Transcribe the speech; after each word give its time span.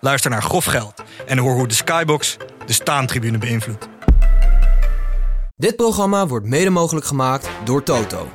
Luister 0.00 0.30
naar 0.30 0.42
Grof 0.42 0.64
Geld 0.64 1.02
en 1.26 1.38
hoor 1.38 1.54
hoe 1.54 1.68
de 1.68 1.74
Skybox 1.74 2.36
de 2.66 2.72
staantribune 2.72 3.38
beïnvloedt. 3.38 3.88
Dit 5.56 5.76
programma 5.76 6.26
wordt 6.26 6.46
mede 6.46 6.70
mogelijk 6.70 7.06
gemaakt 7.06 7.50
door 7.64 7.82
Toto. 7.82 8.28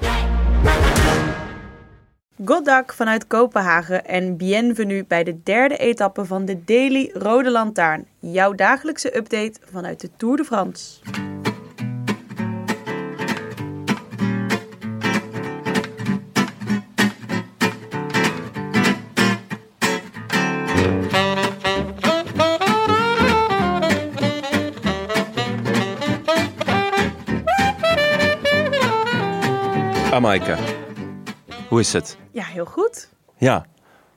Goddag 2.46 2.96
vanuit 2.96 3.28
Kopenhagen 3.28 4.06
en 4.06 4.38
bienvenue 4.38 5.06
bij 5.08 5.24
de 5.24 5.44
derde 5.44 5.78
etappe 5.78 6.26
van 6.26 6.46
de 6.46 6.64
Daily 6.64 7.10
Rode 7.14 7.52
Lantaarn. 7.52 8.08
Jouw 8.20 8.54
dagelijkse 8.54 9.18
update 9.18 9.60
vanuit 9.72 10.02
de 10.02 10.10
Tour 10.18 10.38
de 10.38 10.44
France. 10.44 11.00
Amaika, 30.16 30.58
hoe 31.70 31.80
is 31.80 31.94
het? 31.94 32.18
Ja, 32.32 32.44
heel 32.44 32.66
goed. 32.66 33.10
Ja, 33.38 33.66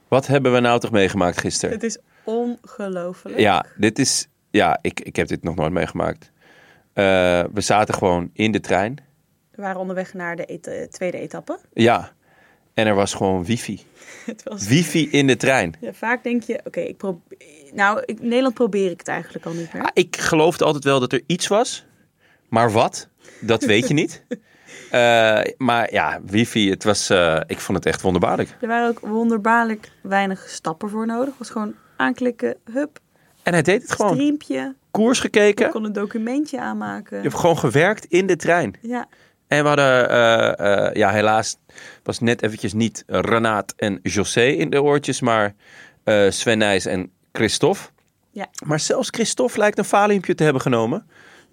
wat 0.07 0.27
hebben 0.27 0.53
we 0.53 0.59
nou 0.59 0.79
toch 0.79 0.91
meegemaakt 0.91 1.39
gisteren? 1.39 1.75
Het 1.75 1.83
is 1.83 1.97
ongelooflijk. 2.23 3.39
Ja, 3.39 3.65
dit 3.77 3.99
is, 3.99 4.27
ja, 4.51 4.79
ik, 4.81 4.99
ik 4.99 5.15
heb 5.15 5.27
dit 5.27 5.43
nog 5.43 5.55
nooit 5.55 5.71
meegemaakt. 5.71 6.31
Eh, 6.93 7.03
we 7.53 7.61
zaten 7.61 7.93
gewoon 7.93 8.29
in 8.33 8.51
de 8.51 8.59
trein. 8.59 8.97
We 9.51 9.61
waren 9.61 9.79
onderweg 9.79 10.13
naar 10.13 10.35
de 10.35 10.45
et- 10.45 10.91
tweede 10.91 11.17
etappe. 11.17 11.59
Ja, 11.73 12.11
en 12.73 12.87
er 12.87 12.95
was 12.95 13.13
gewoon 13.13 13.45
wifi. 13.45 13.85
Het 14.25 14.43
was... 14.43 14.67
Wifi 14.67 15.09
in 15.11 15.27
de 15.27 15.37
trein. 15.37 15.73
Ja, 15.79 15.93
vaak 15.93 16.23
denk 16.23 16.43
je, 16.43 16.61
oké, 16.63 16.79
ik 16.79 16.97
probeer... 16.97 17.37
Nou, 17.73 18.03
in 18.05 18.17
Nederland 18.21 18.53
probeer 18.53 18.91
ik 18.91 18.99
het 18.99 19.07
eigenlijk 19.07 19.45
al 19.45 19.53
niet 19.53 19.73
meer. 19.73 19.81
Ah, 19.83 19.89
Ik 19.93 20.17
geloofde 20.17 20.65
altijd 20.65 20.83
wel 20.83 20.99
dat 20.99 21.13
er 21.13 21.21
iets 21.25 21.47
was, 21.47 21.85
maar 22.49 22.71
wat? 22.71 23.09
Dat 23.41 23.63
weet 23.63 23.87
je 23.87 23.93
niet. 23.93 24.23
Eh, 24.91 25.39
maar 25.57 25.93
ja, 25.93 26.19
wifi, 26.25 26.69
het 26.69 26.83
was, 26.83 27.09
eh, 27.09 27.39
ik 27.47 27.59
vond 27.59 27.77
het 27.77 27.87
echt 27.87 28.01
wonderbaarlijk. 28.01 28.55
Er 28.61 28.67
waren 28.67 28.87
ook 28.89 28.99
wonderbaarlijk 28.99 29.91
weinig 30.01 30.45
stappen 30.49 30.89
voor 30.89 31.05
nodig. 31.05 31.27
Het 31.27 31.37
was 31.37 31.49
gewoon 31.49 31.73
aanklikken, 31.95 32.55
hup, 32.73 32.99
En 33.43 33.53
hij 33.53 33.61
deed 33.61 33.81
het 33.81 33.91
gewoon. 33.91 34.13
streampje. 34.13 34.75
Koers 34.91 35.17
Je 35.17 35.23
gekeken. 35.23 35.69
kon 35.69 35.83
een 35.83 35.93
documentje 35.93 36.59
aanmaken. 36.59 37.17
Je 37.17 37.23
hebt 37.23 37.35
gewoon 37.39 37.57
gewerkt 37.57 38.05
in 38.05 38.27
de 38.27 38.35
trein. 38.35 38.75
Ja, 38.81 39.07
En 39.47 39.61
we 39.61 39.67
hadden, 39.67 40.09
eh, 40.09 40.93
ja, 40.95 41.09
helaas 41.11 41.57
was 42.03 42.19
net 42.19 42.41
eventjes 42.43 42.73
niet 42.73 43.03
Renaat 43.07 43.73
en 43.77 43.99
José 44.03 44.45
in 44.45 44.69
de 44.69 44.81
oortjes, 44.81 45.21
maar 45.21 45.53
Sven 46.29 46.57
Nijs 46.57 46.85
en 46.85 47.11
Christophe. 47.31 47.79
Ja. 48.31 48.47
Maar 48.65 48.79
zelfs 48.79 49.09
Christophe 49.11 49.57
lijkt 49.59 49.77
een 49.77 49.85
valiumpje 49.85 50.35
te 50.35 50.43
hebben 50.43 50.61
genomen. 50.61 51.07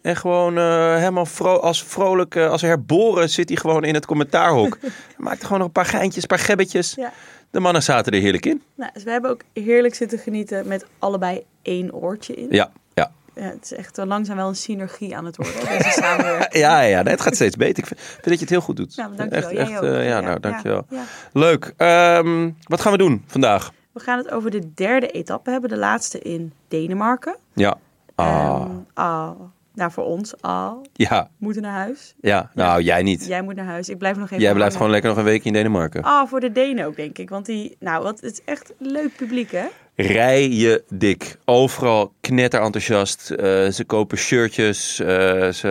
En 0.06 0.16
gewoon 0.16 0.58
eh, 0.58 0.94
helemaal 0.96 1.26
vro 1.26 1.56
als 1.56 1.84
vrolijk, 1.84 2.34
eh, 2.34 2.50
als 2.50 2.62
herboren 2.62 3.30
zit 3.30 3.48
hij 3.48 3.56
gewoon 3.58 3.84
in 3.84 3.94
het 3.94 4.06
commentaarhok. 4.06 4.78
Hij 4.80 4.90
maakte 5.16 5.42
gewoon 5.42 5.58
nog 5.58 5.66
een 5.66 5.72
paar 5.72 5.84
geintjes, 5.86 6.22
een 6.22 6.28
paar 6.28 6.38
gebbetjes. 6.38 6.94
ja. 6.94 7.12
De 7.50 7.60
mannen 7.60 7.82
zaten 7.82 8.12
er 8.12 8.20
heerlijk 8.20 8.46
in. 8.46 8.62
Nou, 8.74 8.90
dus 8.94 9.02
we 9.04 9.10
hebben 9.10 9.30
ook 9.30 9.40
heerlijk 9.52 9.94
zitten 9.94 10.18
genieten 10.18 10.66
met 10.68 10.86
allebei 10.98 11.44
één 11.62 11.94
oortje 11.94 12.34
in. 12.34 12.46
Ja, 12.50 12.70
ja. 12.94 13.10
Ja, 13.34 13.42
het 13.42 13.58
is 13.64 13.72
echt 13.72 13.96
langzaam 13.96 14.36
wel 14.36 14.48
een 14.48 14.56
synergie 14.56 15.16
aan 15.16 15.24
het 15.24 15.36
worden, 15.36 15.68
deze 15.68 15.90
samenwerking. 15.90 16.52
Ja, 16.64 16.80
ja, 16.80 17.02
nee, 17.02 17.12
het 17.12 17.22
gaat 17.22 17.34
steeds 17.34 17.56
beter. 17.56 17.78
Ik 17.78 17.86
vind, 17.86 18.00
vind 18.00 18.24
dat 18.24 18.34
je 18.34 18.40
het 18.40 18.50
heel 18.50 18.60
goed 18.60 18.76
doet. 18.76 18.94
Ja, 18.94 19.08
maar 19.08 19.16
dankjewel. 19.16 19.50
Echt, 19.50 19.70
echt, 19.70 19.82
eh, 19.82 20.08
ja, 20.08 20.20
nou, 20.20 20.40
dankjewel. 20.40 20.86
ja. 20.90 21.02
Leuk. 21.32 21.72
Ehm, 21.76 22.50
wat 22.62 22.80
gaan 22.80 22.92
we 22.92 22.98
doen 22.98 23.24
vandaag? 23.26 23.72
We 23.92 24.00
gaan 24.00 24.18
het 24.18 24.30
over 24.30 24.50
de 24.50 24.72
derde 24.74 25.10
etappe 25.10 25.50
hebben, 25.50 25.70
de 25.70 25.76
laatste 25.76 26.18
in 26.18 26.52
Denemarken. 26.68 27.36
Ja. 27.54 27.76
Ah, 28.14 28.26
Ehm, 28.64 28.70
ah, 28.94 29.30
nou, 29.76 29.90
voor 29.92 30.04
ons, 30.04 30.34
ah, 30.40 30.72
ja, 30.92 31.30
moeten 31.38 31.62
naar 31.62 31.72
huis. 31.72 32.14
ja. 32.20 32.50
Nou, 32.54 32.82
jij 32.82 33.02
niet. 33.02 33.26
Jij 33.26 33.42
moet 33.42 33.54
naar 33.54 33.64
huis. 33.64 33.88
Ik 33.88 33.98
blijf 33.98 34.16
nog 34.16 34.26
even 34.30 34.40
Jij 34.42 34.54
blijft 34.54 34.74
hangen. 34.74 34.76
gewoon 34.76 34.90
lekker 34.90 35.08
nog 35.10 35.18
een 35.18 35.24
week 35.24 35.44
in 35.44 35.52
Denemarken. 35.52 36.02
Ah, 36.02 36.28
voor 36.28 36.40
de 36.40 36.52
Denen 36.52 36.86
ook, 36.86 36.96
denk 36.96 37.18
ik. 37.18 37.28
Want 37.28 37.46
die, 37.46 37.76
nou, 37.80 38.02
wat, 38.02 38.20
het 38.20 38.32
is 38.32 38.40
echt 38.44 38.72
leuk 38.78 39.16
publiek, 39.16 39.50
hè? 39.50 39.64
Rij 39.94 40.48
je 40.48 40.84
dik. 40.88 41.36
Overal 41.44 42.12
knetterenthousiast. 42.20 43.30
Eh 43.30 43.68
ze 43.68 43.84
kopen 43.86 44.18
shirtjes. 44.18 45.00
eh, 45.00 45.48
ze, 45.52 45.68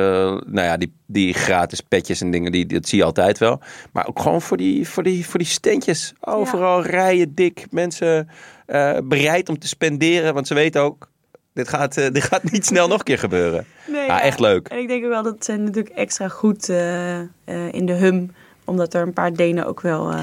nou 0.48 0.68
ja, 0.68 0.78
die, 0.78 0.94
die 1.06 1.34
gratis 1.34 1.82
petjes 1.82 2.22
en 2.22 2.32
dingen, 2.32 2.52
die, 2.52 2.66
dat 2.66 2.88
zie 2.88 2.98
je 2.98 3.04
altijd 3.04 3.38
wel. 3.38 3.62
Maar 3.94 4.08
ook 4.08 4.20
gewoon 4.20 4.42
voor 4.42 4.58
die, 4.58 4.90
voor 4.90 5.04
die, 5.04 5.26
voor 5.28 5.40
die 5.40 5.48
steentjes. 5.48 6.14
Overal 6.20 6.84
rij 6.86 7.18
je 7.18 7.34
dik. 7.34 7.66
Mensen 7.72 8.30
eh, 8.66 8.98
bereid 9.04 9.50
om 9.50 9.60
te 9.60 9.68
spenderen. 9.68 10.34
Want 10.34 10.48
ze 10.48 10.54
weten 10.54 10.82
ook, 10.82 11.10
dit 11.56 11.70
gaat, 11.70 11.98
eh, 11.98 12.12
dit 12.12 12.24
gaat 12.24 12.52
niet 12.52 12.66
snel 12.66 12.88
nog 12.88 12.98
een 12.98 13.04
keer 13.04 13.20
gebeuren. 13.20 13.66
Nee, 13.88 14.06
Ja, 14.06 14.22
echt 14.22 14.40
leuk. 14.40 14.68
En 14.68 14.78
ik 14.78 14.88
denk 14.88 15.04
ook 15.04 15.10
wel 15.10 15.24
dat 15.24 15.46
ze 15.46 15.56
natuurlijk 15.56 15.96
extra 15.96 16.28
goed 16.28 16.70
eh, 16.70 17.20
eh, 17.20 17.28
in 17.72 17.86
de 17.86 17.94
hum, 17.94 18.34
omdat 18.66 18.94
er 18.94 19.02
een 19.02 19.14
paar 19.14 19.34
Denen 19.34 19.66
ook 19.66 19.82
wel... 19.82 20.14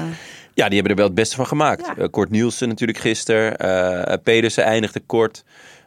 Ja, 0.55 0.65
die 0.65 0.73
hebben 0.73 0.91
er 0.91 0.97
wel 0.97 1.05
het 1.05 1.15
beste 1.15 1.35
van 1.35 1.47
gemaakt. 1.47 1.91
Ja. 1.97 2.07
Kort 2.07 2.29
Nielsen 2.29 2.67
natuurlijk 2.67 2.99
gisteren. 2.99 3.57
Pedersen 4.23 4.63
eindigde 4.63 4.99
kort. 4.99 5.43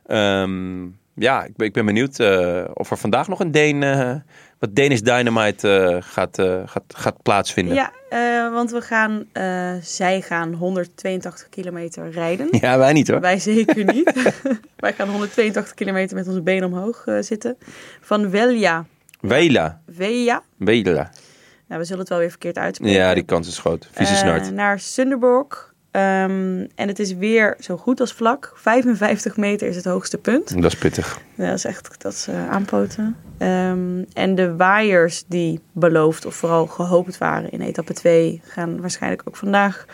Ehm, 0.07 0.85
ja, 1.17 1.45
ik 1.45 1.57
ben, 1.57 1.67
ik 1.67 1.73
ben 1.73 1.87
benieuwd 1.87 2.19
eh, 2.19 2.65
of 2.73 2.91
er 2.91 2.99
vandaag 2.99 3.29
nog 3.29 3.41
een 3.41 3.51
Deen, 3.51 3.83
eh, 3.83 4.15
wat 4.59 4.75
Danish 4.75 5.01
Dynamite 5.01 5.77
eh, 5.77 5.97
gaat, 6.01 6.43
gaat, 6.67 6.85
gaat 6.87 7.23
plaatsvinden. 7.23 7.75
Ja, 7.75 7.93
want 8.51 8.71
we 8.71 8.81
gaan, 8.81 9.25
zij 9.83 10.21
gaan 10.21 10.55
182 10.55 11.49
kilometer 11.49 12.11
rijden. 12.11 12.49
Ja, 12.51 12.79
wij 12.79 12.93
niet 12.93 13.09
hoor. 13.09 13.21
Wij 13.21 13.39
zeker 13.39 13.85
niet. 13.95 14.13
Wij 14.77 14.93
gaan 14.93 15.09
182 15.09 15.75
kilometer 15.75 16.17
met 16.17 16.29
onze 16.29 16.43
benen 16.43 16.73
omhoog 16.73 17.05
zitten. 17.21 17.57
Van 18.01 18.31
Velja, 18.31 18.85
Weila. 19.21 19.81
Veja, 19.93 20.43
Weila. 20.57 21.11
nou, 21.67 21.81
we 21.81 21.85
zullen 21.85 22.01
het 22.01 22.09
wel 22.09 22.19
weer 22.19 22.31
verkeerd 22.31 22.59
uitspreken. 22.59 22.97
Ja, 22.97 23.15
die 23.15 23.25
kans 23.25 23.49
is 23.49 23.59
groot. 23.59 23.89
Vieze 23.93 24.15
snart. 24.15 24.53
naar 24.53 24.79
Sunderborg. 24.81 25.75
Ehm, 25.97 26.67
en 26.75 26.89
het 26.89 26.99
is 26.99 27.15
weer 27.15 27.57
zo 27.61 27.77
goed 27.77 28.01
als 28.01 28.13
vlak. 28.13 28.53
55 28.55 29.37
meter 29.37 29.69
is 29.69 29.77
het 29.77 29.85
hoogste 29.85 30.19
punt. 30.19 30.63
Dat 30.63 30.73
is 30.73 30.79
pittig. 30.79 31.21
Ja, 31.35 31.47
dat 31.47 31.55
is 31.55 31.65
echt 31.65 32.03
dat 32.03 32.13
is, 32.13 32.27
eh, 32.27 32.49
aanpoten. 32.49 33.17
Ehm, 33.39 34.05
en 34.13 34.35
de 34.35 34.57
waaiers 34.57 35.25
die 35.29 35.61
beloofd 35.73 36.27
of 36.27 36.35
vooral 36.35 36.67
gehoopt 36.67 37.19
waren 37.19 37.51
in 37.51 37.61
etappe 37.61 37.93
2 37.93 38.41
gaan 38.45 38.81
waarschijnlijk 38.81 39.23
ook 39.29 39.37
vandaag. 39.37 39.85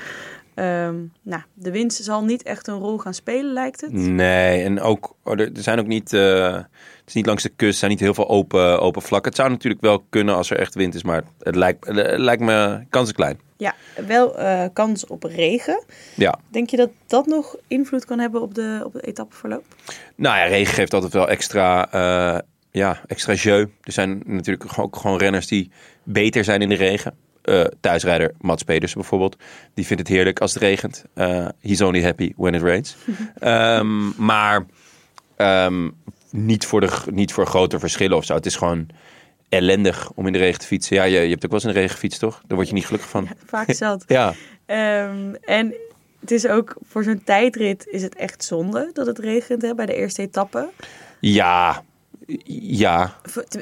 Ehm, 0.55 0.95
nou, 1.23 1.43
de 1.55 1.71
wind 1.71 1.93
zal 1.93 2.25
niet 2.25 2.43
echt 2.43 2.67
een 2.67 2.79
rol 2.79 2.99
gaan 2.99 3.15
spelen, 3.15 3.53
lijkt 3.53 3.81
het. 3.81 3.93
Nee, 3.93 4.63
en 4.63 4.81
ook, 4.81 5.15
oh, 5.23 5.41
er, 5.41 5.51
zijn 5.53 5.79
ook 5.79 5.87
niet, 5.87 6.13
eh, 6.13 6.55
het 6.55 7.07
is 7.07 7.15
niet 7.15 7.27
langs 7.27 7.43
de 7.43 7.53
kust, 7.57 7.73
er 7.73 7.79
zijn 7.79 7.91
niet 7.91 8.01
heel 8.01 8.15
veel 8.15 8.29
open, 8.29 8.81
open 8.81 9.03
vlakken. 9.03 9.31
Het 9.31 9.41
zou 9.41 9.51
natuurlijk 9.51 9.83
wel 9.83 10.05
kunnen 10.11 10.35
als 10.35 10.51
er 10.51 10.59
echt 10.59 10.75
wind 10.75 10.95
is, 10.95 11.03
maar 11.03 11.23
het 11.39 11.57
lijkt, 11.57 11.87
het 11.87 12.19
lijkt 12.19 12.43
me 12.43 12.85
kansen 12.91 13.15
klein. 13.15 13.39
Ja, 13.63 13.75
wel 14.07 14.39
eh, 14.39 14.65
kans 14.73 15.07
op 15.07 15.23
regen. 15.23 15.83
Ja. 16.15 16.39
Denk 16.49 16.71
je 16.71 16.77
dat 16.77 16.91
dat 17.07 17.27
nog 17.27 17.57
invloed 17.67 18.05
kan 18.05 18.19
hebben 18.19 18.43
op 18.43 18.55
de, 18.55 18.83
op 18.85 18.93
de 18.93 19.01
etappeverloop? 19.01 19.65
Nou 20.17 20.37
ja, 20.37 20.45
regen 20.45 20.75
geeft 20.75 20.95
altijd 20.95 21.13
wel 21.13 21.29
extra, 21.29 21.91
eh, 21.93 22.41
ja, 22.71 23.01
extra 23.07 23.33
jeu. 23.33 23.67
Er 23.83 23.93
zijn 23.93 24.23
natuurlijk 24.27 24.79
ook 24.79 24.97
gewoon 24.97 25.19
renners 25.19 25.47
die 25.47 25.71
beter 26.03 26.45
zijn 26.45 26.63
in 26.63 26.69
de 26.69 26.75
regen. 26.75 27.15
Eh, 27.43 27.65
thuisrijder 27.81 28.33
Mats 28.41 28.63
Pedersen 28.63 29.01
bijvoorbeeld. 29.01 29.37
Die 29.75 29.87
vindt 29.87 30.03
het 30.03 30.13
heerlijk 30.13 30.41
als 30.41 30.55
het 30.55 30.63
regent. 30.63 31.05
He's 31.61 31.81
only 31.81 32.03
happy 32.03 32.33
when 32.37 32.55
it 32.55 32.63
rains. 32.63 32.97
Ehm, 33.39 34.25
maar 34.25 34.67
ehm, 35.37 35.91
niet, 36.31 36.67
voor 36.67 36.81
de, 36.81 36.91
niet 37.11 37.33
voor 37.33 37.47
grote 37.47 37.79
verschillen 37.79 38.17
of 38.17 38.25
zo. 38.25 38.35
Het 38.35 38.47
is 38.47 38.57
gewoon 38.57 38.87
ellendig 39.53 40.11
om 40.15 40.27
in 40.27 40.33
de 40.33 40.39
regen 40.39 40.61
te 40.61 40.67
fietsen. 40.67 40.97
Ja, 40.97 41.05
je, 41.05 41.21
je 41.21 41.31
hebt 41.31 41.45
ook 41.45 41.51
wel 41.51 41.61
eens 41.61 41.65
in 41.65 41.69
de 41.75 41.79
regen 41.79 41.95
gefietst, 41.95 42.21
toch? 42.21 42.41
Daar 42.47 42.57
word 42.57 42.69
je 42.69 42.75
niet 42.75 42.87
gelukkig 42.87 43.11
van. 43.11 43.29
Vaak 43.47 43.73
zat. 43.73 44.05
Ja, 44.19 44.35
Ehm, 44.67 45.35
en 45.45 45.75
het 46.21 46.31
is 46.31 46.47
ook 46.47 46.77
voor 46.89 47.05
zo'n 47.05 47.23
tijdrit 47.25 47.87
is 47.91 48.03
het 48.03 48.15
echt 48.15 48.45
zonde 48.45 48.91
dat 48.93 49.07
het 49.07 49.19
regent 49.19 49.63
hè, 49.63 49.75
bij 49.75 49.87
de 49.87 49.95
eerste 49.95 50.23
etappe. 50.23 50.69
ja, 51.21 51.83
Ja, 52.47 53.17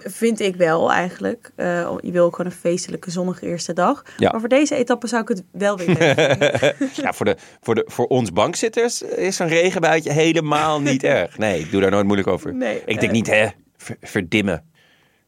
Vind 0.04 0.40
ik 0.40 0.56
wel 0.56 0.92
eigenlijk. 0.92 1.50
Eh, 1.54 1.92
je 2.00 2.10
wil 2.10 2.24
ook 2.24 2.36
gewoon 2.36 2.50
een 2.52 2.58
feestelijke 2.58 3.10
zonnige 3.10 3.46
eerste 3.46 3.72
dag. 3.72 4.02
Ja. 4.16 4.30
Maar 4.30 4.40
voor 4.40 4.48
deze 4.48 4.74
etappe 4.74 5.06
zou 5.06 5.22
ik 5.22 5.28
het 5.28 5.42
wel 5.52 5.76
weer 5.76 5.98
ja 7.02 7.12
voor, 7.12 7.26
de, 7.26 7.36
voor, 7.60 7.74
de, 7.74 7.84
voor 7.86 8.06
ons 8.06 8.32
bankzitters 8.32 9.02
is 9.02 9.38
een 9.38 9.48
regenbuitje 9.48 10.12
helemaal 10.12 10.80
niet 10.80 11.02
erg. 11.18 11.38
Nee, 11.38 11.60
ik 11.60 11.70
doe 11.70 11.80
daar 11.80 11.90
nooit 11.90 12.04
moeilijk 12.04 12.28
over. 12.28 12.54
Nee, 12.54 12.76
ik 12.78 12.86
denk 12.86 13.00
eh, 13.02 13.10
niet, 13.10 13.26
hè, 13.26 13.46
ver- 13.76 13.96
verdimmen. 14.00 14.69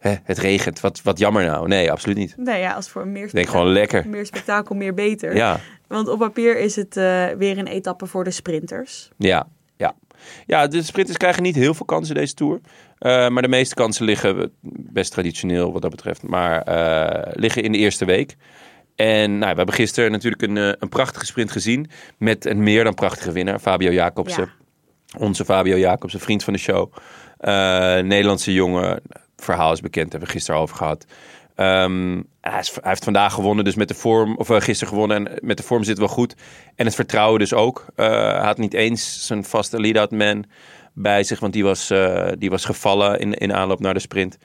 Hè, 0.03 0.15
het 0.23 0.39
regent, 0.39 0.81
wat, 0.81 1.03
wat 1.03 1.19
jammer 1.19 1.45
nou. 1.45 1.69
Nee, 1.69 1.91
absoluut 1.91 2.17
niet. 2.17 2.35
Nou 2.37 2.59
ja, 2.59 2.73
als 2.73 2.89
voor 2.89 3.07
meer 3.07 3.15
denk 3.15 3.29
spektakel, 3.29 3.61
gewoon 3.61 3.73
lekker. 3.73 4.09
meer 4.09 4.27
spektakel, 4.27 4.75
meer 4.75 4.95
beter. 4.95 5.37
Ja, 5.37 5.61
Want 5.87 6.09
op 6.09 6.19
papier 6.19 6.59
is 6.59 6.77
het 6.77 6.97
eh, 6.97 7.27
weer 7.39 7.59
een 7.59 7.67
etappe 7.67 8.07
voor 8.07 8.25
de 8.25 8.31
sprinters. 8.31 9.11
ja, 9.19 9.47
ja. 9.77 9.95
Ja, 10.47 10.67
de 10.67 10.83
sprinters 10.83 11.17
krijgen 11.17 11.43
niet 11.43 11.55
heel 11.55 11.75
veel 11.75 11.87
kansen 11.87 12.15
deze 12.15 12.35
Tour. 12.35 12.61
Eh, 12.99 13.29
maar 13.29 13.43
de 13.43 13.49
meeste 13.49 13.75
kansen 13.75 14.05
liggen 14.05 14.53
best 14.93 15.13
traditioneel 15.13 15.73
wat 15.73 15.83
dat 15.83 15.91
betreft. 15.91 16.23
Maar 16.23 16.63
eh, 16.63 17.33
liggen 17.35 17.63
in 17.63 17.73
de 17.73 17.79
eerste 17.79 18.05
week. 18.05 18.37
En 18.95 19.31
nou, 19.39 19.51
we 19.51 19.57
hebben 19.57 19.75
gisteren 19.75 20.11
natuurlijk 20.11 20.43
een, 20.43 20.57
een 20.57 20.89
prachtige 20.89 21.27
sprint 21.27 21.51
gezien. 21.51 21.91
Met 22.19 22.45
een 22.45 22.63
meer 22.63 22.85
dan 22.85 22.95
prachtige 22.95 23.33
winnaar, 23.33 23.59
Fabio 23.59 23.91
Jacobsen. 23.91 24.51
Onze 25.19 25.45
Fabio 25.45 25.77
Jacobsen, 25.77 26.21
vriend 26.21 26.45
van 26.45 26.53
de 26.53 26.59
show. 26.59 26.93
Nederlandse 28.05 28.53
jongen. 28.53 29.03
Verhaal 29.43 29.73
is 29.73 29.81
bekend, 29.81 30.11
hebben 30.11 30.29
we 30.29 30.35
gisteren 30.35 30.61
over 30.61 30.77
gehad. 30.77 31.07
Ehm, 31.55 32.23
hij, 32.41 32.59
is- 32.61 32.71
hij 32.81 32.91
heeft 32.91 33.05
vandaag 33.05 33.33
gewonnen, 33.35 33.65
dus 33.65 33.75
met 33.75 33.89
de 33.89 33.95
vorm, 33.95 34.37
of 34.37 34.51
eh, 34.51 34.61
gisteren 34.61 34.93
gewonnen 34.93 35.27
en 35.29 35.39
met 35.47 35.57
de 35.57 35.63
vorm 35.63 35.85
zit 35.85 35.99
wel 35.99 36.09
goed. 36.09 36.35
En 36.77 36.85
het 36.87 36.95
vertrouwen 36.95 37.39
dus 37.39 37.55
ook. 37.55 37.85
Eh, 37.97 38.07
hij 38.09 38.45
had 38.45 38.59
niet 38.59 38.75
eens 38.75 39.27
zijn 39.27 39.45
vaste 39.45 39.81
lead-out 39.81 40.11
man 40.11 40.45
bij 40.93 41.23
zich, 41.25 41.41
want 41.41 41.53
die 41.53 41.65
was, 41.65 41.91
eh, 41.91 42.29
die 42.39 42.51
was 42.51 42.65
gevallen 42.65 43.19
in, 43.21 43.35
in 43.35 43.55
aanloop 43.55 43.81
naar 43.81 43.95
de 43.95 44.01
sprint. 44.01 44.39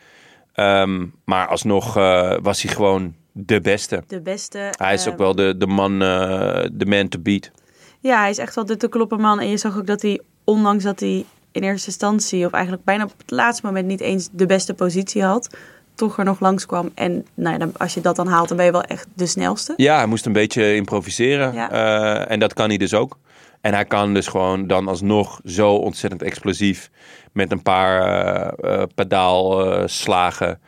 Ehm, 0.53 1.05
maar 1.25 1.47
alsnog 1.47 1.97
eh, 1.97 2.33
was 2.41 2.61
hij 2.61 2.73
gewoon 2.73 3.15
de 3.31 3.61
beste. 3.61 4.03
De 4.07 4.21
beste. 4.21 4.69
Hij 4.77 4.93
is 4.93 5.05
eh, 5.05 5.11
ook 5.11 5.17
wel 5.17 5.35
de, 5.35 5.57
de 5.57 5.67
man, 5.67 6.01
eh, 6.01 6.65
de 6.71 6.85
man 6.85 7.07
to 7.07 7.19
beat. 7.19 7.51
Ja, 7.99 8.19
hij 8.19 8.29
is 8.29 8.37
echt 8.37 8.55
wel 8.55 8.65
de 8.65 8.77
te 8.77 8.89
kloppen 8.89 9.19
man. 9.21 9.39
En 9.39 9.49
je 9.49 9.57
zag 9.57 9.77
ook 9.77 9.87
dat 9.87 10.01
hij, 10.01 10.21
ondanks 10.43 10.83
dat 10.83 10.99
hij 10.99 11.25
in 11.57 11.63
eerste 11.63 11.87
instantie, 11.87 12.45
of 12.45 12.51
eigenlijk 12.51 12.83
bijna 12.83 13.03
op 13.03 13.13
het 13.17 13.31
laatste 13.31 13.65
moment 13.65 13.87
niet 13.87 14.01
eens 14.01 14.29
de 14.31 14.45
beste 14.45 14.73
positie 14.73 15.23
had, 15.23 15.49
toch 15.97 16.17
er 16.17 16.25
nog 16.25 16.39
langskwam. 16.39 16.91
En 16.93 17.25
nou 17.33 17.53
ja, 17.53 17.57
dan, 17.59 17.71
als 17.77 17.93
je 17.93 18.01
dat 18.01 18.15
dan 18.15 18.27
haalt, 18.27 18.47
dan 18.47 18.57
ben 18.57 18.65
je 18.65 18.71
wel 18.71 18.83
echt 18.83 19.07
de 19.13 19.25
snelste. 19.25 19.73
Ja, 19.77 19.97
hij 19.97 20.05
moest 20.05 20.25
een 20.25 20.31
beetje 20.31 20.75
improviseren. 20.75 21.53
Ja. 21.53 21.71
Eh, 21.71 22.31
en 22.31 22.39
dat 22.39 22.53
kan 22.53 22.67
hij 22.67 22.77
dus 22.77 22.93
ook. 22.93 23.17
En 23.61 23.73
hij 23.73 23.85
kan 23.85 24.13
dus 24.13 24.27
gewoon 24.27 24.67
dan 24.67 24.87
alsnog 24.87 25.39
zo 25.45 25.75
ontzettend 25.75 26.21
explosief 26.21 26.89
met 27.31 27.51
een 27.51 27.61
paar 27.61 28.01
eh, 28.01 28.81
eh, 28.81 28.87
pedaalslagen 28.95 30.59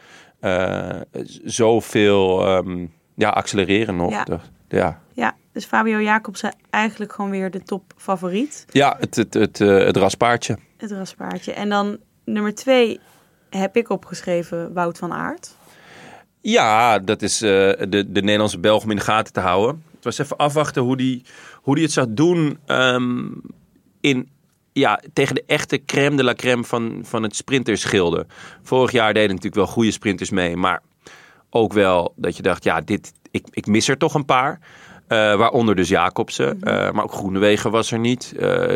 zoveel 1.43 2.45
ehm, 2.45 2.85
ja, 3.15 3.29
accelereren 3.29 3.95
nog. 3.95 4.11
Ja. 4.11 4.25
Ja. 4.69 5.01
Ja, 5.13 5.35
dus 5.53 5.65
Fabio 5.65 6.01
Jacobsen 6.01 6.55
eigenlijk 6.69 7.13
gewoon 7.13 7.31
weer 7.31 7.51
de 7.51 7.63
topfavoriet. 7.63 8.65
ja, 8.71 8.95
het, 8.99 9.15
het, 9.15 9.33
het, 9.33 9.57
het 9.59 9.97
raspaardje. 9.97 10.57
Het 10.79 10.91
raspaardje. 10.91 11.53
En 11.53 11.69
dan 11.69 11.97
nummer 12.25 12.55
twee 12.55 12.99
heb 13.49 13.75
ik 13.75 13.89
opgeschreven 13.89 14.73
Wout 14.73 14.97
van 14.97 15.13
Aert. 15.13 15.55
Ja, 16.41 16.99
dat 16.99 17.21
is 17.21 17.41
eh, 17.41 17.49
de, 17.49 18.05
de 18.11 18.21
Nederlandse 18.21 18.59
Belg 18.59 18.83
om 18.83 18.89
in 18.89 18.95
de 18.95 19.01
gaten 19.01 19.33
te 19.33 19.39
houden. 19.39 19.83
Het 19.95 20.03
was 20.03 20.17
even 20.17 20.37
afwachten 20.37 20.81
hoe 20.81 20.97
die, 20.97 21.23
hoe 21.55 21.75
die 21.75 21.83
het 21.83 21.93
zou 21.93 22.07
doen 22.09 22.59
ehm, 22.65 23.27
in, 24.01 24.29
ja, 24.73 25.01
tegen 25.13 25.35
de 25.35 25.43
echte 25.45 25.85
crème 25.85 26.15
de 26.15 26.23
la 26.23 26.33
crème 26.33 26.63
van, 26.63 26.99
van 27.03 27.23
het 27.23 27.35
sprinterschilde. 27.35 28.25
Vorig 28.63 28.91
jaar 28.91 29.13
deden 29.13 29.29
natuurlijk 29.29 29.55
wel 29.55 29.67
goede 29.67 29.91
sprinters 29.91 30.29
mee, 30.29 30.55
maar 30.55 30.81
ook 31.49 31.73
wel 31.73 32.13
dat 32.15 32.37
je 32.37 32.43
dacht, 32.43 32.63
ja, 32.63 32.81
dit, 32.81 33.13
ik, 33.31 33.47
ik 33.51 33.65
mis 33.65 33.87
er 33.87 33.97
toch 33.97 34.13
een 34.13 34.25
paar. 34.25 34.59
Eh, 35.09 35.35
waaronder 35.35 35.75
dus 35.75 35.89
Jacobsen, 35.89 36.61
eh, 36.61 36.91
maar 36.91 37.03
ook 37.03 37.11
Groenewegen 37.13 37.71
was 37.71 37.91
er 37.91 37.99
niet. 37.99 38.33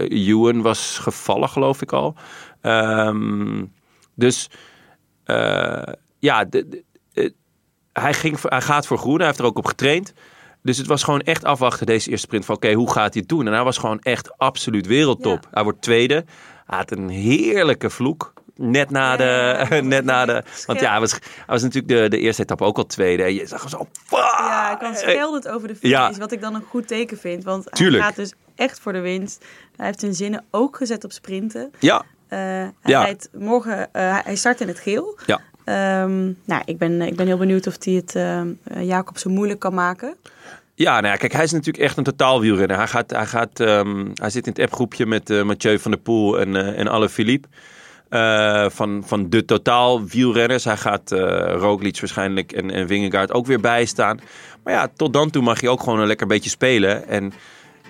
Ewan 0.10 0.62
was 0.62 0.98
gevallen, 1.02 1.50
geloof 1.50 1.82
ik 1.82 1.92
al. 1.92 2.16
Ehm, 2.62 3.66
dus 4.16 4.50
ja, 6.20 6.46
de, 6.46 6.68
de- 7.14 7.34
hij, 7.94 8.14
ging, 8.14 8.38
hij 8.42 8.62
gaat 8.62 8.88
voor 8.88 8.98
groen. 8.98 9.18
Hij 9.18 9.26
heeft 9.26 9.40
er 9.40 9.46
ook 9.46 9.58
op 9.58 9.66
getraind. 9.66 10.14
Dus 10.62 10.78
het 10.78 10.88
was 10.88 11.04
gewoon 11.04 11.22
echt 11.22 11.44
afwachten 11.44 11.86
deze 11.86 12.10
eerste 12.10 12.26
sprint. 12.26 12.46
Van 12.46 12.56
oké, 12.56 12.74
hoe 12.74 12.92
gaat 12.92 13.14
hij 13.14 13.22
het 13.22 13.30
doen? 13.30 13.48
En 13.48 13.54
hij 13.54 13.64
was 13.64 13.78
gewoon 13.78 14.00
echt 14.00 14.38
absoluut 14.38 14.88
wereldtop. 14.88 15.44
Ja. 15.44 15.50
Hij 15.52 15.64
wordt 15.64 15.82
tweede. 15.82 16.26
Hij 16.66 16.78
had 16.78 16.92
een 16.92 17.10
heerlijke 17.10 17.90
vloek. 17.90 18.33
Net 18.56 18.90
na 18.90 19.16
de... 19.16 19.66
Ja, 19.70 19.80
net 19.96 20.06
na 20.06 20.26
de 20.26 20.44
want 20.66 20.80
ja, 20.80 20.92
hij 20.92 21.00
was, 21.00 21.12
hij 21.12 21.22
was 21.48 21.62
natuurlijk 21.62 21.94
de, 22.02 22.10
de 22.10 22.20
eerste 22.20 22.42
etappe 22.42 22.64
ook 22.64 22.78
al 22.78 22.86
tweede. 22.86 23.24
En 23.24 23.34
je 23.34 23.48
zag 23.48 23.60
hem 23.62 23.70
zo... 23.70 23.88
Ja, 24.10 24.72
ik 24.72 24.80
kan 24.80 24.96
scheldend 24.96 25.48
over 25.48 25.68
de 25.68 25.76
finish, 25.76 25.98
Ja. 25.98 26.12
wat 26.18 26.32
ik 26.32 26.42
dan 26.42 26.56
een 26.56 26.64
goed 26.70 26.88
teken 26.88 27.18
vind. 27.18 27.44
Want 27.44 27.68
Tuurlijk. 27.72 27.98
hij 28.04 28.08
gaat 28.08 28.16
dus 28.20 28.34
echt 28.56 28.80
voor 28.80 28.94
de 28.94 29.00
winst. 29.00 29.46
Hij 29.76 29.86
heeft 29.86 30.00
zijn 30.00 30.14
zinnen 30.14 30.44
ook 30.52 30.78
gezet 30.78 31.04
op 31.04 31.12
sprinten. 31.12 31.72
Ja, 31.80 32.04
Eh, 32.28 32.40
hij 32.40 32.72
Ja. 32.84 33.02
rijdt 33.04 33.30
morgen, 33.34 33.94
eh, 33.94 34.18
hij 34.24 34.36
start 34.36 34.62
in 34.62 34.68
het 34.68 34.80
geel. 34.80 35.18
ja. 35.26 35.40
Ehm, 35.64 36.24
nou, 36.46 36.62
ik 36.66 36.78
ben, 36.78 37.02
ik 37.02 37.16
ben 37.16 37.26
heel 37.28 37.38
benieuwd 37.38 37.68
of 37.68 37.76
hij 37.80 37.94
het 37.94 38.16
eh 38.16 38.42
Jacobsen 38.88 39.32
moeilijk 39.32 39.60
kan 39.60 39.74
maken. 39.74 40.16
Ja, 40.76 40.94
nou 40.94 41.14
ja, 41.14 41.16
kijk, 41.16 41.32
hij 41.34 41.44
is 41.44 41.52
natuurlijk 41.52 41.84
echt 41.84 41.98
een 41.98 42.04
totaal 42.04 42.40
wielrenner. 42.42 42.78
Hij, 42.78 42.88
gaat, 42.88 43.10
hij, 43.12 43.26
gaat, 43.26 43.60
ehm, 43.60 44.06
hij 44.14 44.30
zit 44.30 44.46
in 44.48 44.52
het 44.52 44.62
appgroepje 44.62 45.06
met 45.06 45.44
Mathieu 45.44 45.80
van 45.80 45.92
der 45.92 46.00
Poel 46.00 46.40
en, 46.40 46.56
eh 46.56 46.80
en 46.80 46.88
Alle 46.88 47.10
Philippe. 47.10 47.48
Eh, 48.14 48.66
van, 48.70 49.04
van 49.06 49.30
de 49.30 49.46
totaal 49.46 50.06
wielrenners. 50.06 50.64
Hij 50.64 50.78
gaat 50.78 51.12
Roglic 51.58 52.00
waarschijnlijk 52.00 52.52
en, 52.52 52.72
en 52.72 52.88
Wingegaard 52.88 53.32
ook 53.32 53.46
weer 53.46 53.60
bijstaan. 53.60 54.20
Maar 54.64 54.74
ja, 54.74 54.88
tot 54.96 55.14
dan 55.14 55.30
toe 55.30 55.44
mag 55.44 55.62
hij 55.62 55.70
ook 55.70 55.84
gewoon 55.84 56.00
een 56.00 56.08
lekker 56.08 56.28
beetje 56.28 56.50
spelen. 56.50 57.08
En 57.08 57.34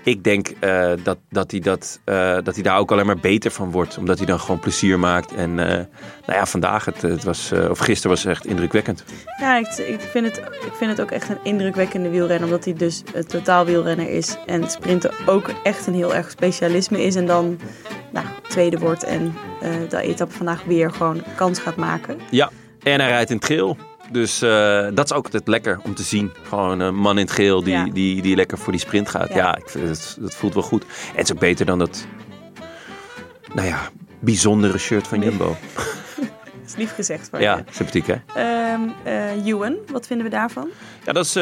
ik 0.04 0.24
denk 0.24 0.48
eh, 0.60 0.92
dat, 1.04 1.18
dat, 1.30 1.52
hij 1.52 1.60
dat, 1.60 2.00
dat 2.44 2.54
hij 2.54 2.64
daar 2.64 2.78
ook 2.78 2.92
alleen 2.92 3.06
maar 3.06 3.20
beter 3.20 3.52
van 3.52 3.72
wordt. 3.72 3.98
Omdat 3.98 4.18
hij 4.18 4.26
dan 4.26 4.40
gewoon 4.40 4.60
plezier 4.60 5.00
maakt. 5.00 5.34
En 5.34 5.56
nou 5.56 5.88
ja, 6.26 6.46
vandaag, 6.46 6.86
het, 6.86 7.02
het 7.02 7.24
was, 7.24 7.52
of 7.70 7.80
gisteren 7.80 8.10
was 8.10 8.24
het 8.24 8.32
echt 8.32 8.46
indrukwekkend. 8.46 9.04
Ja, 9.40 9.58
ik, 9.58 10.00
vind 10.00 10.26
het, 10.26 10.38
ik 10.38 10.74
vind 10.74 10.92
het 10.92 11.02
ook 11.02 11.12
echt 11.12 11.30
een 11.30 11.44
indrukwekkende 11.44 12.10
wielrenner. 12.10 12.46
Omdat 12.46 12.66
hij 12.66 12.74
dus 12.74 13.04
een 13.14 13.28
totaal 13.28 13.66
wielrenner 13.66 14.10
is. 14.10 14.38
En 14.46 14.70
sprinten 14.70 15.12
ook 15.26 15.50
echt 15.64 15.88
een 15.88 15.96
heel 15.96 16.16
erg 16.16 16.30
specialisme 16.30 17.04
is. 17.04 17.16
En 17.16 17.26
dan 17.26 17.60
tweede 18.54 18.78
wordt 18.80 19.04
en 19.04 19.36
eh, 19.62 19.70
de 19.90 20.02
etappe 20.02 20.34
vandaag 20.34 20.64
weer 20.64 20.92
gewoon 20.92 21.24
kans 21.36 21.60
gaat 21.60 21.76
maken. 21.76 22.20
Ja, 22.30 22.50
en 22.84 23.00
hij 23.00 23.10
rijdt 23.10 23.30
in 23.30 23.36
het 23.36 23.46
geel. 23.46 23.78
Dus 24.12 24.42
eh, 24.42 24.88
dat 24.94 25.06
is 25.06 25.14
ook 25.14 25.26
altijd 25.26 25.48
lekker 25.48 25.80
om 25.84 25.96
te 25.96 26.04
zien. 26.04 26.32
Gewoon 26.48 26.80
een 26.80 26.96
man 26.96 27.18
in 27.18 27.24
het 27.26 27.34
geel 27.34 27.64
die, 27.64 27.74
Ja. 27.74 27.84
die, 27.86 28.22
die 28.22 28.36
lekker 28.36 28.58
voor 28.58 28.72
die 28.72 28.82
sprint 28.82 29.10
gaat. 29.10 29.30
Ja, 29.30 29.36
Ja. 29.36 29.56
ik 29.58 29.70
vind 29.70 30.16
dat 30.20 30.36
voelt 30.36 30.54
wel 30.54 30.64
goed. 30.64 30.84
En 30.84 31.16
het 31.16 31.26
is 31.26 31.34
ook 31.34 31.40
beter 31.40 31.66
dan 31.66 31.80
dat, 31.80 32.06
nou 33.54 33.68
ja, 33.68 33.80
bijzondere 34.20 34.78
shirt 34.78 35.08
van 35.08 35.22
Jumbo. 35.22 35.58
Dat 36.16 36.26
is 36.68 36.76
lief 36.76 36.94
gezegd 36.96 37.28
van 37.30 37.42
Ja, 37.42 37.64
sympathiek 37.72 38.08
hè? 38.08 38.16
Ewan, 39.46 39.76
wat 39.92 40.08
vinden 40.08 40.26
we 40.26 40.32
daarvan? 40.32 40.70
Ja, 41.06 41.12
dat 41.14 41.26
is 41.26 41.34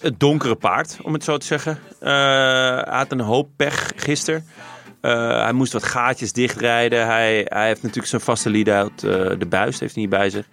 het 0.00 0.14
donkere 0.20 0.54
paard, 0.54 0.98
om 1.02 1.12
het 1.12 1.24
zo 1.24 1.36
te 1.36 1.46
zeggen. 1.46 1.78
Eh, 2.00 2.08
hij 2.10 2.96
had 2.98 3.12
een 3.12 3.20
hoop 3.20 3.48
pech 3.56 3.92
gisteren. 3.96 4.46
Eh, 5.00 5.42
hij 5.42 5.52
moest 5.52 5.72
wat 5.72 5.82
gaatjes 5.82 6.32
dichtrijden. 6.32 7.06
Hij, 7.06 7.46
hij 7.48 7.66
heeft 7.66 7.82
natuurlijk 7.82 8.08
zijn 8.08 8.20
vaste 8.20 8.50
lead-out. 8.50 9.02
eh, 9.02 9.10
de 9.38 9.46
buis 9.48 9.80
heeft 9.80 9.94
hij 9.94 10.02
niet 10.02 10.10
bij 10.12 10.30
zich. 10.30 10.44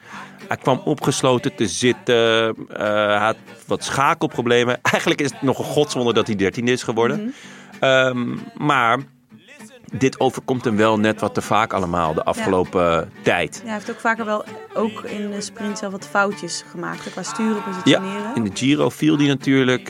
Hij 0.47 0.57
kwam 0.57 0.81
opgesloten 0.85 1.55
te 1.55 1.67
zitten. 1.67 2.55
Eh, 2.69 2.77
hij 3.07 3.17
had 3.17 3.37
wat 3.67 3.83
schakelproblemen. 3.83 4.79
Eigenlijk 4.91 5.21
is 5.21 5.31
het 5.31 5.41
nog 5.41 5.57
een 5.59 5.65
godswonder 5.65 6.13
dat 6.13 6.27
hij 6.27 6.35
dertiende 6.35 6.71
is 6.71 6.83
geworden. 6.83 7.33
Ehm, 7.79 8.35
maar 8.57 8.99
dit 9.91 10.19
overkomt 10.19 10.65
hem 10.65 10.77
wel 10.77 10.99
net 10.99 11.19
wat 11.21 11.33
te 11.33 11.41
vaak 11.41 11.73
allemaal 11.73 12.13
de 12.13 12.23
afgelopen 12.23 13.11
tijd. 13.21 13.55
Ja, 13.55 13.63
hij 13.63 13.73
heeft 13.73 13.91
ook 13.91 13.99
vaker 13.99 14.25
wel, 14.25 14.45
ook 14.73 15.01
in 15.03 15.31
de 15.31 15.41
sprint 15.41 15.77
zelf 15.77 15.91
wat 15.91 16.07
foutjes 16.07 16.63
gemaakt. 16.71 17.11
Qua 17.11 17.23
sturen, 17.23 17.55
Ja, 17.55 17.61
positioneren. 17.61 18.35
in 18.35 18.43
de 18.43 18.51
Giro 18.53 18.89
viel 18.89 19.17
die 19.17 19.27
natuurlijk. 19.27 19.89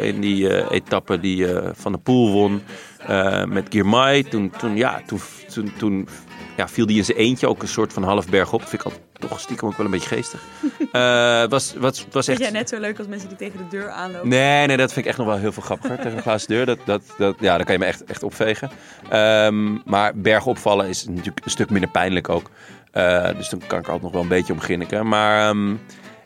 in 0.00 0.20
die 0.20 0.70
etappe 0.70 1.20
die 1.20 1.46
Van 1.72 1.92
de 1.92 1.98
Poel 1.98 2.32
won. 2.32 2.62
Eh, 3.06 3.44
met 3.44 3.66
Girmay. 3.70 4.22
Toen, 4.22 4.52
toen, 4.58 4.76
ja, 4.76 5.02
toen, 5.06 5.20
toen, 5.48 5.72
toen 5.78 6.08
ja, 6.56 6.68
viel 6.68 6.86
die 6.86 6.96
in 6.96 7.04
zijn 7.04 7.18
eentje 7.18 7.48
ook 7.48 7.62
een 7.62 7.68
soort 7.68 7.92
van 7.92 8.02
half 8.02 8.28
berg 8.28 8.52
op. 8.52 8.60
Vind 8.60 8.72
ik 8.72 8.92
al 8.92 8.92
toch 9.28 9.40
stiekem 9.40 9.68
ook 9.68 9.76
wel 9.76 9.86
een 9.86 9.92
beetje 9.92 10.08
geestig. 10.08 10.42
Eh 10.92 11.44
was, 11.48 11.74
was, 11.78 12.06
was 12.10 12.24
Vind 12.24 12.40
echt... 12.40 12.50
jij 12.50 12.58
net 12.58 12.68
zo 12.68 12.78
leuk 12.78 12.98
als 12.98 13.06
mensen 13.06 13.28
die 13.28 13.38
tegen 13.38 13.58
de 13.58 13.68
deur 13.68 13.90
aanlopen? 13.90 14.28
Nee, 14.28 14.66
nee, 14.66 14.76
dat 14.76 14.92
vind 14.92 15.04
ik 15.04 15.10
echt 15.10 15.18
nog 15.18 15.26
wel 15.26 15.36
heel 15.38 15.52
veel 15.52 15.62
grappiger. 15.62 15.96
Tegen 16.02 16.16
een 16.16 16.22
glazen 16.22 16.48
deur, 16.48 16.66
dat, 16.66 16.78
dat, 16.84 17.02
dat, 17.18 17.36
ja, 17.40 17.56
daar 17.56 17.64
kan 17.64 17.74
je 17.74 17.80
me 17.80 17.86
echt, 17.86 18.04
echt 18.04 18.22
opvegen. 18.22 18.70
Ehm, 19.08 19.74
maar 19.84 20.12
bergop 20.14 20.58
vallen 20.58 20.88
is 20.88 21.06
natuurlijk 21.06 21.44
een 21.44 21.50
stuk 21.50 21.70
minder 21.70 21.90
pijnlijk 21.90 22.28
ook. 22.28 22.50
Eh, 22.92 23.28
dus 23.36 23.48
dan 23.48 23.60
kan 23.66 23.78
ik 23.78 23.84
altijd 23.84 24.02
nog 24.02 24.12
wel 24.12 24.22
een 24.22 24.28
beetje 24.28 24.52
om 24.52 24.60
grinniken. 24.60 25.08
Maar 25.08 25.48
ehm, 25.48 25.74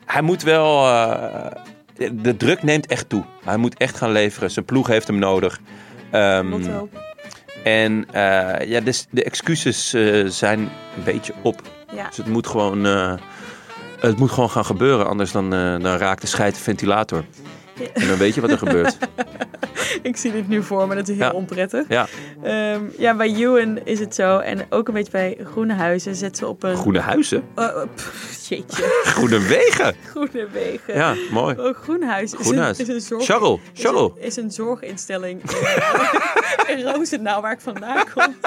hij 0.04 0.22
moet 0.22 0.42
wel... 0.42 0.82
de 2.12 2.36
druk 2.36 2.62
neemt 2.62 2.86
echt 2.86 3.08
toe. 3.08 3.24
Hij 3.44 3.56
moet 3.56 3.76
echt 3.76 3.96
gaan 3.96 4.12
leveren. 4.12 4.50
Zijn 4.50 4.64
ploeg 4.64 4.86
heeft 4.86 5.06
hem 5.06 5.18
nodig. 5.18 5.60
Lotto. 6.50 6.88
en 7.64 8.06
eh, 8.12 8.68
ja, 8.68 8.80
dus 8.80 9.06
de 9.10 9.24
excuses 9.24 9.92
eh, 9.94 10.26
zijn 10.26 10.58
een 10.60 11.04
beetje 11.04 11.32
op. 11.42 11.62
Ja. 11.94 12.06
Dus 12.06 12.16
het 12.16 12.26
moet 12.26 12.46
gewoon, 12.46 12.86
eh, 12.86 13.14
het 14.00 14.18
moet 14.18 14.30
gewoon 14.30 14.50
gaan 14.50 14.64
gebeuren. 14.64 15.06
Anders 15.06 15.32
dan, 15.32 15.50
dan 15.50 15.96
raakt 15.96 16.20
de 16.20 16.26
scheid 16.26 16.54
de 16.54 16.60
ventilator. 16.60 17.24
En 17.94 18.08
dan 18.08 18.16
weet 18.18 18.34
je 18.34 18.40
wat 18.40 18.50
er 18.50 18.58
gebeurt. 18.58 18.96
Ik 20.02 20.16
zie 20.16 20.32
dit 20.32 20.48
nu 20.48 20.62
voor 20.62 20.88
me, 20.88 20.94
dat 20.94 21.08
is 21.08 21.16
heel 21.16 21.24
Ja. 21.26 21.32
onprettig. 21.32 21.84
Ja, 21.88 22.06
Ehm, 22.42 22.80
ja, 22.98 23.14
bij 23.16 23.34
Ewan 23.34 23.78
is 23.84 23.98
het 24.00 24.14
zo. 24.14 24.38
En 24.38 24.66
ook 24.70 24.88
een 24.88 24.94
beetje 24.94 25.12
bij 25.12 25.38
Groene 25.52 25.74
Huizen 25.74 26.14
zet 26.14 26.36
ze 26.36 26.46
op 26.46 26.62
een... 26.62 26.76
groene 26.76 26.98
huizen, 27.00 27.44
pff, 27.94 28.32
jeetje, 28.50 29.00
groene 29.14 29.38
wegen. 29.38 29.94
Groene 30.06 30.48
Wegen. 30.52 30.94
Ja, 30.94 31.14
mooi. 31.30 31.74
Groenhuis 31.82 32.34
is 32.34 32.48
een, 32.48 32.74
is 32.76 32.88
een 32.88 33.00
zorg... 33.00 33.24
Charles, 33.24 33.60
is 33.74 33.84
een, 33.84 34.12
is 34.16 34.36
een 34.36 34.50
zorginstelling 34.50 35.42
in, 36.66 36.76
in 36.78 36.84
Roosendaal, 36.84 37.42
waar 37.42 37.52
ik 37.52 37.60
vandaan 37.60 38.04
kom. 38.14 38.34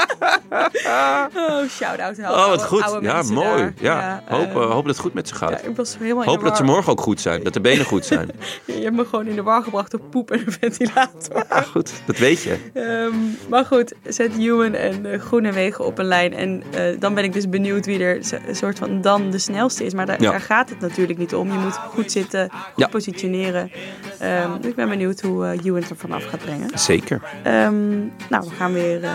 Oh, 1.35 1.69
shout-out. 1.69 2.19
Oh, 2.19 2.47
wat 2.47 2.63
goed. 2.63 2.81
oude 2.81 3.07
Ja, 3.07 3.21
mooi. 3.21 3.57
daar. 3.57 3.73
Ja, 3.79 4.23
hoop, 4.27 4.41
eh, 4.41 4.55
eh, 4.55 4.71
hoop 4.71 4.85
dat 4.85 4.95
het 4.95 4.99
goed 4.99 5.13
met 5.13 5.27
ze 5.27 5.35
gaat. 5.35 5.49
ja, 5.49 5.57
ik 5.57 5.75
was 5.75 5.97
helemaal 5.97 6.23
Hoop 6.23 6.43
dat 6.43 6.57
ze 6.57 6.63
morgen 6.63 6.91
ook 6.91 7.01
goed 7.01 7.21
zijn. 7.21 7.43
Dat 7.43 7.53
de 7.53 7.61
benen 7.61 7.85
goed 7.85 8.05
zijn. 8.05 8.29
Je 8.65 8.73
hebt 8.73 8.95
me 8.95 9.05
gewoon 9.05 9.27
in 9.27 9.35
de 9.35 9.43
war 9.43 9.63
gebracht 9.63 9.91
door 9.91 9.99
poep 9.99 10.31
en 10.31 10.39
een 10.45 10.51
ventilator. 10.51 11.45
Ja, 11.49 11.61
goed. 11.61 11.91
Dat 12.05 12.17
weet 12.17 12.41
je. 12.41 12.57
Ehm, 12.73 13.15
maar 13.49 13.65
goed, 13.65 13.93
zet 14.03 14.37
Ewan 14.37 14.73
en 14.73 15.05
uh, 15.05 15.19
Groene 15.19 15.51
Wegen 15.51 15.85
op 15.85 15.97
een 15.97 16.05
lijn. 16.05 16.33
En 16.33 16.63
eh, 16.71 16.99
dan 16.99 17.13
ben 17.13 17.23
ik 17.23 17.33
dus 17.33 17.49
benieuwd 17.49 17.85
wie 17.85 18.03
er 18.03 18.19
een 18.47 18.55
soort 18.55 18.77
van 18.77 19.01
dan 19.01 19.31
de 19.31 19.37
snelste 19.37 19.85
is. 19.85 19.92
Maar 19.93 20.05
daar, 20.05 20.21
Ja. 20.21 20.31
daar 20.31 20.41
gaat 20.41 20.69
het 20.69 20.79
natuurlijk 20.79 21.19
niet 21.19 21.35
om. 21.35 21.51
Je 21.51 21.57
moet 21.57 21.77
goed 21.77 22.11
zitten, 22.11 22.49
goed 22.51 22.59
Ja. 22.75 22.87
positioneren. 22.87 23.71
Ehm, 24.19 24.51
dus 24.61 24.69
ik 24.69 24.75
ben 24.75 24.89
benieuwd 24.89 25.21
hoe 25.21 25.45
eh 25.47 25.65
Ewan 25.65 25.81
het 25.81 25.89
er 25.89 25.95
vanaf 25.95 26.23
gaat 26.25 26.39
brengen. 26.39 26.69
Zeker. 26.79 27.21
Ehm, 27.43 27.97
nou, 28.29 28.49
we 28.49 28.55
gaan 28.57 28.73
weer 28.73 29.03
eh, 29.03 29.11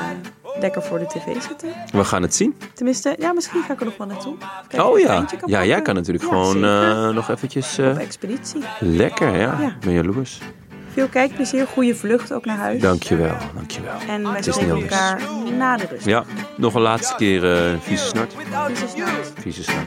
lekker 0.61 0.82
voor 0.82 0.99
de 0.99 1.06
tv 1.06 1.42
zitten. 1.49 1.68
We 1.92 2.04
gaan 2.04 2.23
het 2.23 2.35
zien. 2.35 2.54
Tenminste, 2.75 3.14
ja, 3.18 3.32
misschien 3.32 3.62
ga 3.62 3.73
ik 3.73 3.78
er 3.80 3.85
nog 3.85 3.97
wel 3.97 4.06
naartoe. 4.06 4.35
Oh 4.78 4.99
ja. 4.99 5.26
Ja, 5.47 5.64
jij 5.64 5.82
kan 5.82 5.94
natuurlijk 5.94 6.25
Ja, 6.25 6.30
gewoon 6.30 6.64
eh, 6.64 7.08
nog 7.08 7.30
eventjes... 7.30 7.78
eh, 7.78 7.88
Op 7.88 7.97
expeditie. 7.99 8.62
lekker, 8.80 9.30
ja. 9.37 9.56
Ja. 9.61 9.76
Ben 9.80 9.92
jaloers. 9.92 10.38
Veel 10.92 11.08
kijkplezier, 11.08 11.66
goede 11.66 11.94
vlucht 11.94 12.32
ook 12.32 12.44
naar 12.44 12.56
huis. 12.56 12.80
Dankjewel, 12.80 13.37
dankjewel. 13.54 13.94
En 14.08 14.32
wij 14.32 14.42
spreken 14.42 14.75
elkaar 14.80 15.20
na 15.58 15.76
de 15.76 15.87
rust. 15.90 16.04
Ja, 16.06 16.25
nog 16.56 16.75
een 16.75 16.80
laatste 16.80 17.14
keer 17.16 17.56
eh 17.56 17.73
vieze 17.80 18.04
snart. 18.06 18.35
Vieze 18.66 18.88
snart. 18.88 19.32
Vieze 19.40 19.62
snart. 19.62 19.87